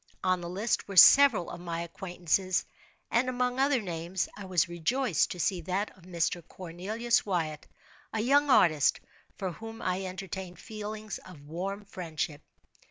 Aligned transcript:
On 0.23 0.41
the 0.41 0.49
list 0.49 0.87
were 0.87 0.95
several 0.97 1.51
of 1.51 1.59
my 1.59 1.81
acquaintances, 1.81 2.65
and 3.11 3.29
among 3.29 3.59
other 3.59 3.79
names, 3.79 4.27
I 4.35 4.45
was 4.45 4.67
rejoiced 4.67 5.29
to 5.29 5.39
see 5.39 5.61
that 5.61 5.95
of 5.95 6.05
Mr. 6.05 6.41
Cornelius 6.47 7.23
Wyatt, 7.23 7.67
a 8.11 8.19
young 8.19 8.49
artist, 8.49 8.99
for 9.37 9.51
whom 9.51 9.79
I 9.79 10.05
entertained 10.05 10.57
feelings 10.57 11.19
of 11.19 11.43
warm 11.45 11.85
friendship. 11.85 12.41